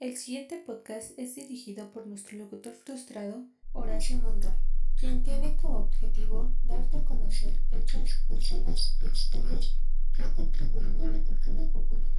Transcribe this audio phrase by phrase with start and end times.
[0.00, 4.52] El siguiente podcast es dirigido por nuestro locutor frustrado, Horacio Monroy,
[4.96, 9.74] quien tiene como objetivo darte a conocer hechos, personas e historias
[10.14, 12.12] que han contribuido a la cultura popular.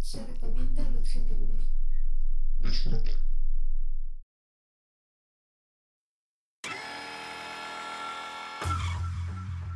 [0.00, 1.66] Se recomienda el uso libre.
[2.60, 3.10] Disfruta.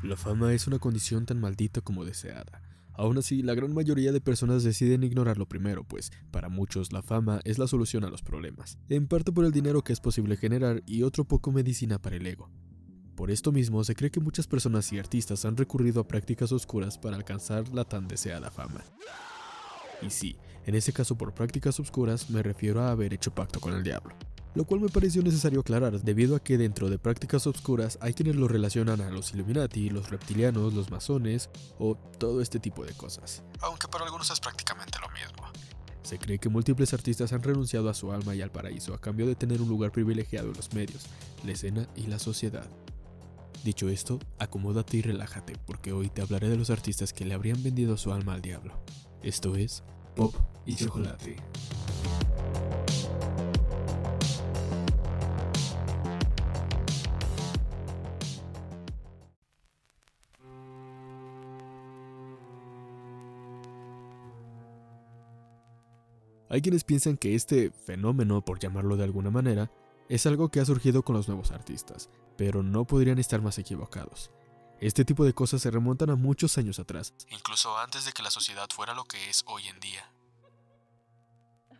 [0.02, 2.63] La fama es una condición tan maldita como deseada.
[2.96, 7.40] Aún así, la gran mayoría de personas deciden ignorarlo primero, pues para muchos la fama
[7.44, 10.82] es la solución a los problemas, en parte por el dinero que es posible generar
[10.86, 12.50] y otro poco medicina para el ego.
[13.16, 16.98] Por esto mismo, se cree que muchas personas y artistas han recurrido a prácticas oscuras
[16.98, 18.82] para alcanzar la tan deseada fama.
[20.02, 23.74] Y sí, en ese caso por prácticas oscuras me refiero a haber hecho pacto con
[23.74, 24.14] el diablo
[24.54, 28.36] lo cual me pareció necesario aclarar debido a que dentro de prácticas obscuras hay quienes
[28.36, 33.42] lo relacionan a los Illuminati, los reptilianos, los masones o todo este tipo de cosas.
[33.60, 35.48] Aunque para algunos es prácticamente lo mismo.
[36.02, 39.26] Se cree que múltiples artistas han renunciado a su alma y al paraíso a cambio
[39.26, 41.06] de tener un lugar privilegiado en los medios,
[41.44, 42.68] la escena y la sociedad.
[43.64, 47.62] Dicho esto, acomódate y relájate porque hoy te hablaré de los artistas que le habrían
[47.62, 48.78] vendido su alma al diablo.
[49.22, 49.82] Esto es
[50.14, 50.34] Pop
[50.66, 51.36] y Chocolate.
[66.54, 69.72] Hay quienes piensan que este fenómeno, por llamarlo de alguna manera,
[70.08, 74.30] es algo que ha surgido con los nuevos artistas, pero no podrían estar más equivocados.
[74.80, 78.30] Este tipo de cosas se remontan a muchos años atrás, incluso antes de que la
[78.30, 80.08] sociedad fuera lo que es hoy en día.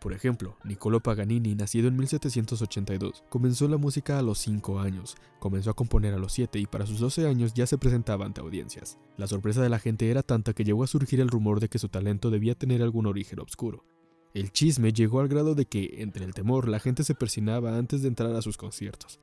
[0.00, 5.70] Por ejemplo, Niccolo Paganini, nacido en 1782, comenzó la música a los 5 años, comenzó
[5.70, 8.98] a componer a los 7 y para sus 12 años ya se presentaba ante audiencias.
[9.16, 11.78] La sorpresa de la gente era tanta que llegó a surgir el rumor de que
[11.78, 13.84] su talento debía tener algún origen oscuro,
[14.34, 18.02] el chisme llegó al grado de que, entre el temor, la gente se persinaba antes
[18.02, 19.20] de entrar a sus conciertos.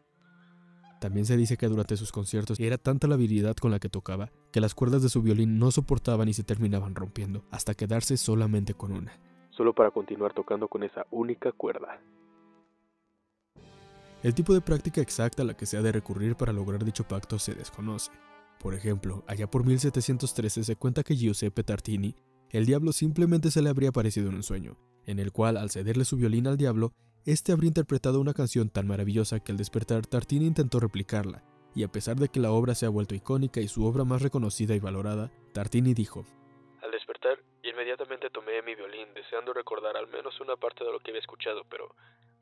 [1.01, 4.31] También se dice que durante sus conciertos era tanta la habilidad con la que tocaba
[4.53, 8.73] que las cuerdas de su violín no soportaban y se terminaban rompiendo, hasta quedarse solamente
[8.73, 9.11] con una.
[9.49, 11.99] Solo para continuar tocando con esa única cuerda.
[14.23, 17.03] El tipo de práctica exacta a la que se ha de recurrir para lograr dicho
[17.05, 18.11] pacto se desconoce.
[18.61, 22.15] Por ejemplo, allá por 1713 se cuenta que Giuseppe Tartini,
[22.51, 26.05] el diablo simplemente se le habría aparecido en un sueño, en el cual al cederle
[26.05, 26.93] su violín al diablo,
[27.25, 31.43] éste habría interpretado una canción tan maravillosa que al despertar Tartini intentó replicarla,
[31.75, 34.21] y a pesar de que la obra se ha vuelto icónica y su obra más
[34.21, 36.25] reconocida y valorada, Tartini dijo,
[36.81, 41.11] Al despertar, inmediatamente tomé mi violín, deseando recordar al menos una parte de lo que
[41.11, 41.95] había escuchado, pero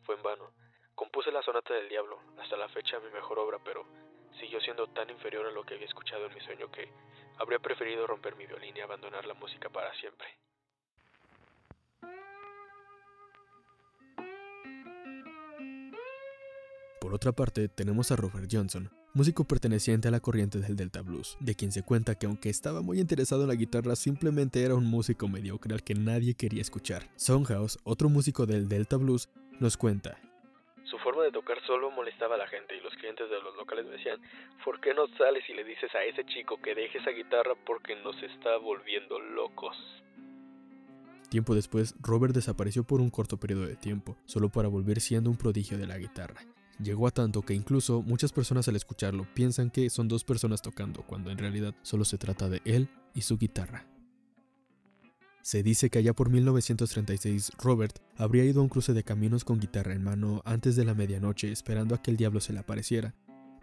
[0.03, 0.51] fue en vano.
[0.95, 3.85] Compuse la sonata del diablo, hasta la fecha mi mejor obra, pero
[4.39, 6.89] siguió siendo tan inferior a lo que había escuchado en mi sueño que
[7.37, 10.27] habría preferido romper mi violín y abandonar la música para siempre.
[17.09, 21.37] Por otra parte, tenemos a Robert Johnson, músico perteneciente a la corriente del Delta Blues,
[21.39, 24.85] de quien se cuenta que aunque estaba muy interesado en la guitarra, simplemente era un
[24.85, 27.09] músico mediocre al que nadie quería escuchar.
[27.15, 29.27] Songhouse, otro músico del Delta Blues,
[29.59, 30.19] nos cuenta.
[30.83, 33.87] Su forma de tocar solo molestaba a la gente y los clientes de los locales
[33.87, 34.21] me decían,
[34.63, 37.95] ¿por qué no sales y le dices a ese chico que deje esa guitarra porque
[38.03, 39.75] nos está volviendo locos?
[41.29, 45.37] Tiempo después, Robert desapareció por un corto periodo de tiempo, solo para volver siendo un
[45.37, 46.45] prodigio de la guitarra.
[46.81, 51.03] Llegó a tanto que incluso muchas personas al escucharlo piensan que son dos personas tocando,
[51.06, 53.85] cuando en realidad solo se trata de él y su guitarra.
[55.41, 59.59] Se dice que allá por 1936 Robert habría ido a un cruce de caminos con
[59.59, 63.13] guitarra en mano antes de la medianoche esperando a que el diablo se le apareciera,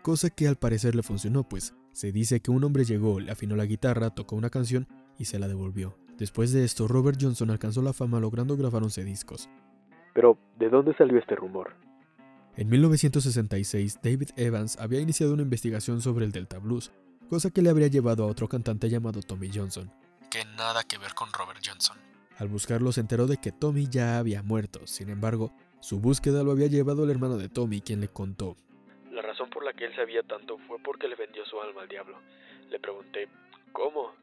[0.03, 3.57] cosa que al parecer le funcionó pues se dice que un hombre llegó, le afinó
[3.57, 4.87] la guitarra, tocó una canción
[5.19, 5.97] y se la devolvió.
[6.19, 9.49] Después de esto, Robert Johnson alcanzó la fama logrando grabar 11 discos.
[10.13, 11.75] Pero, ¿de dónde salió este rumor?
[12.59, 16.91] En 1966, David Evans había iniciado una investigación sobre el Delta Blues,
[17.29, 19.93] cosa que le habría llevado a otro cantante llamado Tommy Johnson,
[20.31, 21.99] que nada que ver con Robert Johnson.
[22.39, 26.53] Al buscarlo se enteró de que Tommy ya había muerto, sin embargo, su búsqueda lo
[26.53, 28.57] había llevado el hermano de Tommy, quien le contó.
[29.13, 31.89] La razón por la que él sabía tanto fue porque le vendió su alma al
[31.89, 32.19] diablo.
[32.71, 33.29] Le pregunté,
[33.73, 34.15] ¿cómo?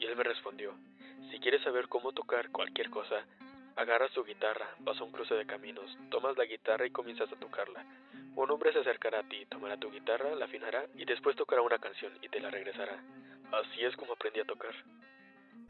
[0.00, 0.72] Y él me respondió,
[1.30, 3.26] si quieres saber cómo tocar cualquier cosa,
[3.76, 7.36] Agarras tu guitarra, vas a un cruce de caminos, tomas la guitarra y comienzas a
[7.36, 7.84] tocarla.
[8.36, 11.78] Un hombre se acercará a ti, tomará tu guitarra, la afinará y después tocará una
[11.78, 13.02] canción y te la regresará.
[13.50, 14.70] Así es como aprendí a tocar.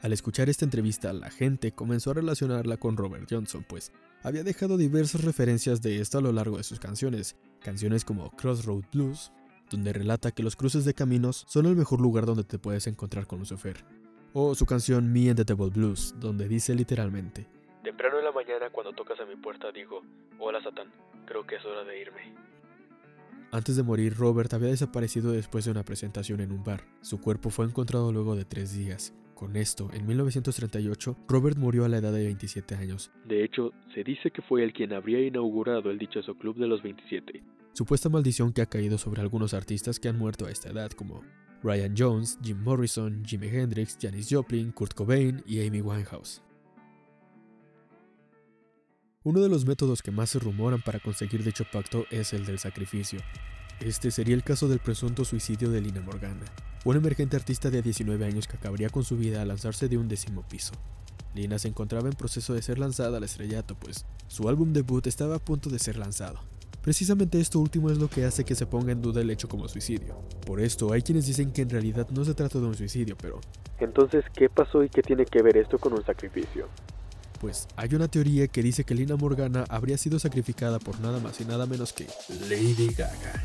[0.01, 3.91] Al escuchar esta entrevista, la gente comenzó a relacionarla con Robert Johnson, pues
[4.23, 8.85] había dejado diversas referencias de esto a lo largo de sus canciones, canciones como Crossroad
[8.93, 9.33] Blues,
[9.71, 13.27] donde relata que los cruces de caminos son el mejor lugar donde te puedes encontrar
[13.27, 13.83] con Lucifer,
[14.35, 17.47] o su canción Me and the Devil Blues, donde dice literalmente,
[17.95, 20.03] Temprano en la mañana cuando tocas a mi puerta digo,
[20.41, 20.89] hola Satán,
[21.27, 22.35] creo que es hora de irme.
[23.53, 26.81] Antes de morir, Robert había desaparecido después de una presentación en un bar.
[27.03, 29.15] Su cuerpo fue encontrado luego de tres días.
[29.37, 33.13] Con esto, en 1938, Robert murió a la edad de 27 años.
[33.27, 36.83] De hecho, se dice que fue él quien habría inaugurado el dichoso club de los
[36.83, 37.45] 27.
[37.75, 41.23] Supuesta maldición que ha caído sobre algunos artistas que han muerto a esta edad, como
[41.63, 46.43] Ryan Jones, Jim Morrison, Jimi Hendrix, Janis Joplin, Kurt Cobain y Amy Winehouse.
[49.27, 52.59] Uno de los métodos que más se rumoran para conseguir dicho pacto es el del
[52.59, 53.21] sacrificio.
[53.81, 56.45] Este sería el caso del presunto suicidio de Lina Morgana,
[56.85, 60.09] una emergente artista de 19 años que acabaría con su vida al lanzarse de un
[60.09, 60.75] décimo piso.
[61.35, 65.37] Lina se encontraba en proceso de ser lanzada al estrellato, pues su álbum debut estaba
[65.37, 66.41] a punto de ser lanzado.
[66.83, 69.69] Precisamente esto último es lo que hace que se ponga en duda el hecho como
[69.69, 70.19] suicidio.
[70.45, 73.41] Por esto, hay quienes dicen que en realidad no se trata de un suicidio, pero...
[73.81, 76.69] Entonces, ¿qué pasó y qué tiene que ver esto con un sacrificio?
[77.45, 81.43] Pues hay una teoría que dice que Lina Morgana habría sido sacrificada por nada más
[81.43, 82.07] y nada menos que
[82.49, 83.45] Lady Gaga.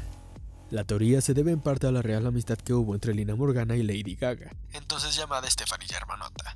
[0.72, 3.76] La teoría se debe en parte a la real amistad que hubo entre Lina Morgana
[3.76, 6.56] y Lady Gaga, entonces llamada Stephanie Germanota.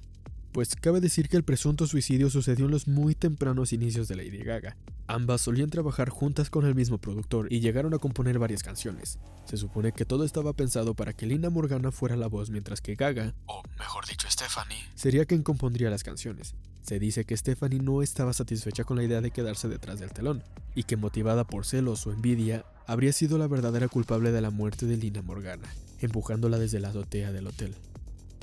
[0.53, 4.37] Pues cabe decir que el presunto suicidio sucedió en los muy tempranos inicios de Lady
[4.37, 4.77] Gaga.
[5.07, 9.19] Ambas solían trabajar juntas con el mismo productor y llegaron a componer varias canciones.
[9.43, 12.95] Se supone que todo estaba pensado para que Lina Morgana fuera la voz mientras que
[12.95, 16.55] Gaga, o mejor dicho Stephanie, sería quien compondría las canciones.
[16.83, 20.43] Se dice que Stephanie no estaba satisfecha con la idea de quedarse detrás del telón,
[20.75, 24.85] y que motivada por celos o envidia, habría sido la verdadera culpable de la muerte
[24.85, 27.73] de Lina Morgana, empujándola desde la azotea del hotel.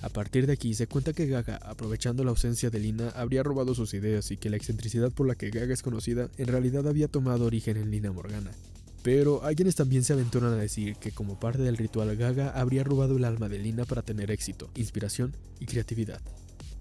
[0.03, 3.75] A partir de aquí se cuenta que Gaga, aprovechando la ausencia de Lina, habría robado
[3.75, 7.09] sus ideas y que la excentricidad por la que Gaga es conocida en realidad había
[7.09, 8.53] tomado origen en Lina Morgana.
[9.03, 12.85] Pero hay quienes también se aventuran a decir que como parte del ritual Gaga habría
[12.85, 16.23] robado el alma de Lina para tener éxito, inspiración y creatividad.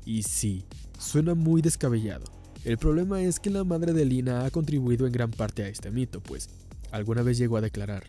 [0.10, 0.66] Y sí,
[0.98, 2.26] suena muy descabellado.
[2.66, 5.92] El problema es que la madre de Lina ha contribuido en gran parte a este
[5.92, 6.50] mito, pues
[6.92, 8.08] alguna vez llegó a declarar,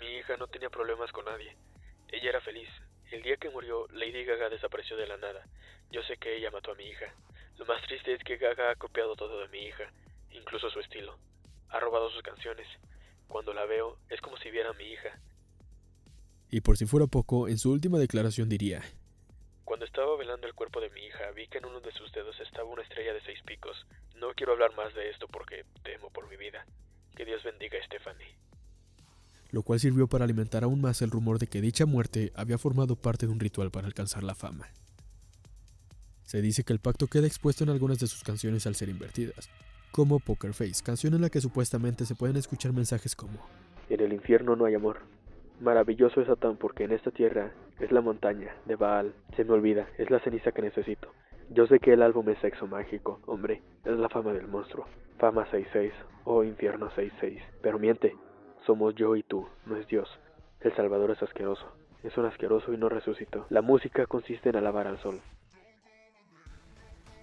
[0.00, 1.54] Mi hija no tenía problemas con nadie.
[2.08, 2.70] Ella era feliz.
[3.12, 5.46] El día que murió, Lady Gaga desapareció de la nada.
[5.90, 7.14] Yo sé que ella mató a mi hija.
[7.58, 9.84] Lo más triste es que Gaga ha copiado todo de mi hija,
[10.30, 11.18] incluso su estilo.
[11.68, 12.66] Ha robado sus canciones.
[13.28, 15.20] Cuando la veo, es como si viera a mi hija.
[16.48, 18.82] Y por si fuera poco, en su última declaración diría,
[19.64, 22.38] cuando estaba velando el cuerpo de mi hija, vi que en uno de sus dedos
[22.40, 23.86] estaba una estrella de seis picos.
[24.16, 26.66] No quiero hablar más de esto porque temo por mi vida.
[27.16, 28.36] Que Dios bendiga a Stephanie.
[29.50, 32.96] Lo cual sirvió para alimentar aún más el rumor de que dicha muerte había formado
[32.96, 34.68] parte de un ritual para alcanzar la fama.
[36.24, 39.48] Se dice que el pacto queda expuesto en algunas de sus canciones al ser invertidas,
[39.92, 43.38] como Poker Face, canción en la que supuestamente se pueden escuchar mensajes como
[43.88, 45.02] En el infierno no hay amor,
[45.60, 49.14] Maravilloso es Satán porque en esta tierra es la montaña de Baal.
[49.36, 51.08] Se me olvida, es la ceniza que necesito.
[51.50, 54.86] Yo sé que el álbum es sexo mágico, hombre, es la fama del monstruo.
[55.18, 55.92] Fama 66
[56.24, 57.40] o infierno 66.
[57.62, 58.16] Pero miente,
[58.66, 60.08] somos yo y tú, no es Dios.
[60.60, 61.64] El Salvador es asqueroso.
[62.02, 63.46] Es un asqueroso y no resucitó.
[63.50, 65.20] La música consiste en alabar al sol.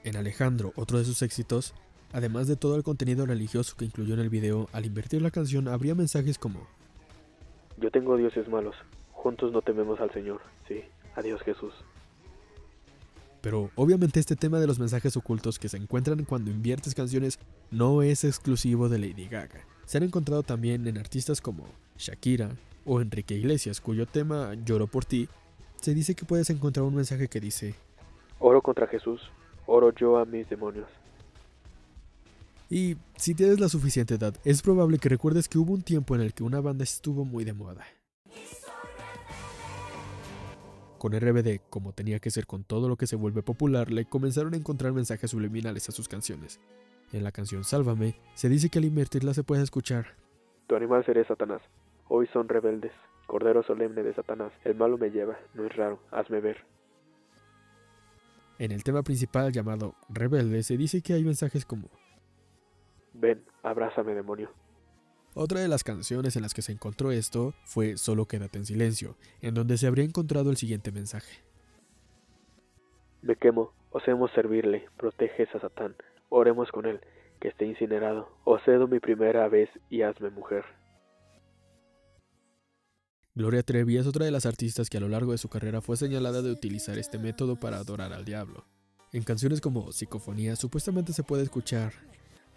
[0.03, 1.75] En Alejandro, otro de sus éxitos,
[2.13, 5.67] además de todo el contenido religioso que incluyó en el video, al invertir la canción
[5.67, 6.67] habría mensajes como
[7.77, 8.75] yo tengo dioses malos.
[9.11, 10.41] Juntos no tememos al Señor.
[10.67, 10.81] Sí.
[11.15, 11.73] Adiós Jesús.
[13.41, 17.39] Pero obviamente este tema de los mensajes ocultos que se encuentran cuando inviertes canciones
[17.71, 19.65] no es exclusivo de Lady Gaga.
[19.85, 21.65] Se han encontrado también en artistas como
[21.97, 22.51] Shakira
[22.85, 25.27] o Enrique Iglesias, cuyo tema Lloro por ti,
[25.81, 27.75] se dice que puedes encontrar un mensaje que dice
[28.39, 29.21] Oro contra Jesús,
[29.65, 30.87] oro yo a mis demonios.
[32.71, 36.21] Y si tienes la suficiente edad, es probable que recuerdes que hubo un tiempo en
[36.21, 37.85] el que una banda estuvo muy de moda.
[40.97, 44.53] Con RBD, como tenía que ser con todo lo que se vuelve popular, le comenzaron
[44.53, 46.61] a encontrar mensajes subliminales a sus canciones.
[47.11, 50.15] En la canción Sálvame, se dice que al invertirla se puede escuchar.
[50.67, 51.61] Tu animal seré Satanás.
[52.07, 52.93] Hoy son rebeldes.
[53.27, 54.53] Cordero solemne de Satanás.
[54.63, 55.37] El malo me lleva.
[55.55, 55.99] No es raro.
[56.09, 56.63] Hazme ver.
[58.59, 61.89] En el tema principal llamado Rebelde se dice que hay mensajes como
[63.21, 64.49] Ven, abrázame, demonio.
[65.35, 69.15] Otra de las canciones en las que se encontró esto fue Solo quédate en silencio,
[69.41, 71.43] en donde se habría encontrado el siguiente mensaje.
[73.21, 75.95] Me quemo, osemos servirle, proteges a Satán,
[76.29, 76.99] oremos con él,
[77.39, 80.65] que esté incinerado, o cedo mi primera vez y hazme mujer.
[83.35, 85.95] Gloria Trevi es otra de las artistas que a lo largo de su carrera fue
[85.95, 88.65] señalada de utilizar este método para adorar al diablo.
[89.13, 91.93] En canciones como Psicofonía supuestamente se puede escuchar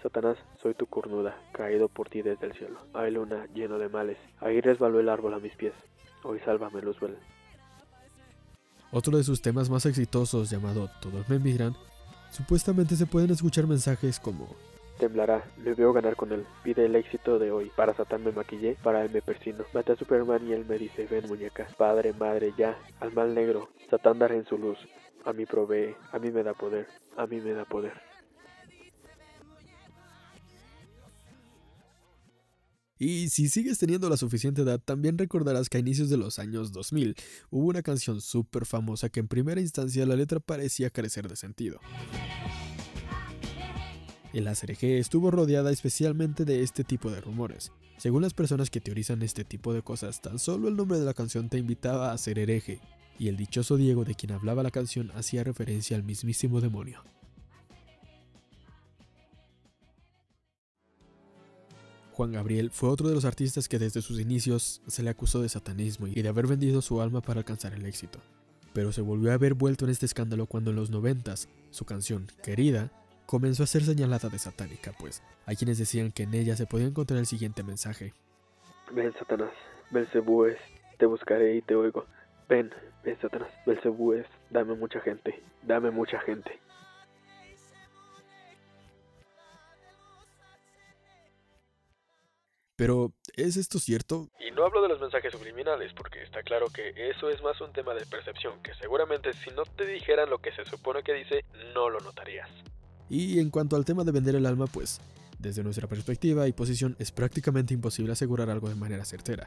[0.05, 2.79] Satanás, soy tu cornuda, caído por ti desde el cielo.
[2.93, 5.73] Ay luna, lleno de males, ahí resbaló el árbol a mis pies.
[6.23, 7.17] Hoy sálvame, Luzbel.
[8.93, 11.75] Otro de sus temas más exitosos, llamado Todos me miran,
[12.31, 14.55] Supuestamente se pueden escuchar mensajes como
[14.99, 16.45] Temblará, me veo ganar con él.
[16.63, 17.73] Pide el éxito de hoy.
[17.75, 19.65] Para Satán me maquillé, para él me persino.
[19.73, 21.67] Maté a Superman y él me dice, ven muñeca.
[21.79, 22.77] Padre, madre, ya.
[23.01, 23.71] Al mal negro.
[23.89, 24.79] Satán dará en su luz.
[25.25, 28.14] A mí provee, a mí me da poder, a mí me da poder.
[32.99, 36.71] Y si sigues teniendo la suficiente edad, también recordarás que a inicios de los años
[36.73, 37.17] 2000
[37.51, 41.81] hubo una canción súper famosa que en primera instancia la letra parecía carecer de sentido.
[44.33, 47.73] El ACRG estuvo rodeada especialmente de este tipo de rumores.
[47.99, 51.15] Según las personas que teorizan este tipo de cosas, tan solo el nombre de la
[51.15, 52.81] canción te invitaba a ser hereje,
[53.19, 57.05] y el dichoso Diego de quien hablaba la canción hacía referencia al mismísimo demonio.
[62.15, 65.49] Juan Gabriel fue otro de los artistas que desde sus inicios se le acusó de
[65.49, 68.21] satanismo y de haber vendido su alma para alcanzar el éxito.
[68.73, 72.29] Pero se volvió a ver vuelto en este escándalo cuando en los noventas su canción
[72.41, 72.93] Querida
[73.27, 76.87] comenzó a ser señalada de satánica, pues hay quienes decían que en ella se podía
[76.87, 78.13] encontrar el siguiente mensaje.
[78.93, 79.51] Ven, Satanás,
[79.91, 80.59] Belcebú es,
[80.99, 82.07] te buscaré y te oigo.
[82.49, 82.71] Ven,
[83.03, 86.61] ven, Satanás, Belcebú es, dame mucha gente, dame mucha gente.
[92.77, 94.29] Pero, ¿es esto cierto?
[94.41, 97.73] Y no hablo de los mensajes subliminales, porque está claro que eso es más un
[97.73, 101.45] tema de percepción, que seguramente si no te dijeran lo que se supone que dice,
[101.73, 102.51] no lo notarías.
[103.09, 105.01] Y en cuanto al tema de vender el alma, pues,
[105.39, 109.47] desde nuestra perspectiva y posición es prácticamente imposible asegurar algo de manera certera.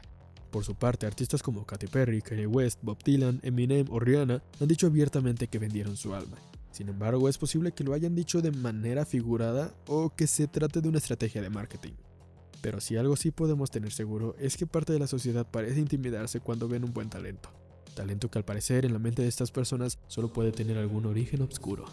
[0.50, 4.68] Por su parte, artistas como Katy Perry, Kanye West, Bob Dylan, Eminem o Rihanna han
[4.68, 6.38] dicho abiertamente que vendieron su alma.
[6.70, 10.80] Sin embargo, es posible que lo hayan dicho de manera figurada o que se trate
[10.80, 11.92] de una estrategia de marketing.
[12.60, 16.40] Pero si algo sí podemos tener seguro es que parte de la sociedad parece intimidarse
[16.40, 17.50] cuando ven un buen talento.
[17.94, 21.42] Talento que al parecer en la mente de estas personas solo puede tener algún origen
[21.42, 21.84] oscuro.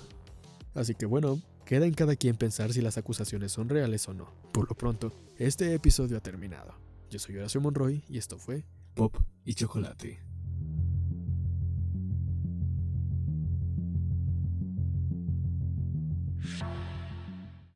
[0.74, 4.32] Así que bueno, queda en cada quien pensar si las acusaciones son reales o no.
[4.52, 6.74] Por lo pronto, este episodio ha terminado.
[7.10, 10.25] Yo soy Horacio Monroy y esto fue Pop y Chocolate.